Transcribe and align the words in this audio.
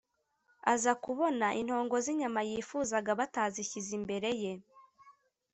aza 0.73 0.93
kubona 1.03 1.47
intongo 1.61 1.95
z'inyama 2.05 2.41
yifuzaga 2.49 3.11
batazishyize 3.19 3.91
imbere 3.99 4.29
ye. 4.41 4.53